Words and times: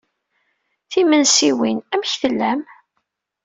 Timensiwin, 0.89 1.77
amek 1.93 2.13
tellam? 2.21 2.61